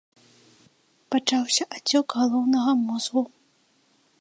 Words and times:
Пачаўся 1.15 1.63
ацёк 1.77 2.07
галаўнога 2.21 2.71
мозгу. 2.87 3.21